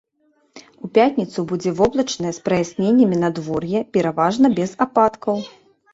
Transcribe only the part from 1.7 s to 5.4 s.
воблачнае з праясненнямі надвор'е, пераважна без ападкаў.